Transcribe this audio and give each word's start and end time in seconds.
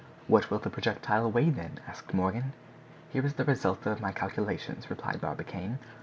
"What 0.27 0.49
will 0.49 0.57
the 0.57 0.71
projectile 0.71 1.29
weigh 1.31 1.51
then?" 1.51 1.79
asked 1.87 2.11
Morgan. 2.11 2.53
"Here 3.11 3.23
is 3.23 3.35
the 3.35 3.45
result 3.45 3.85
of 3.85 4.01
my 4.01 4.11
calculations," 4.11 4.89
replied 4.89 5.21
Barbicane. 5.21 5.77